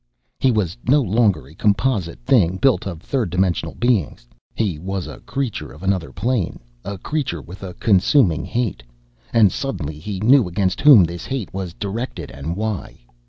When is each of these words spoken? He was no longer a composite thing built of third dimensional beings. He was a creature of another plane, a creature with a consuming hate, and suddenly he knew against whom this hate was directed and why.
He 0.39 0.49
was 0.49 0.75
no 0.89 0.99
longer 0.99 1.45
a 1.45 1.53
composite 1.53 2.17
thing 2.25 2.57
built 2.57 2.87
of 2.87 3.03
third 3.03 3.29
dimensional 3.29 3.75
beings. 3.75 4.27
He 4.55 4.79
was 4.79 5.05
a 5.05 5.19
creature 5.19 5.71
of 5.71 5.83
another 5.83 6.11
plane, 6.11 6.59
a 6.83 6.97
creature 6.97 7.39
with 7.39 7.61
a 7.61 7.75
consuming 7.75 8.43
hate, 8.43 8.81
and 9.31 9.51
suddenly 9.51 9.99
he 9.99 10.19
knew 10.19 10.47
against 10.47 10.81
whom 10.81 11.03
this 11.03 11.27
hate 11.27 11.53
was 11.53 11.75
directed 11.75 12.31
and 12.31 12.55
why. 12.55 13.01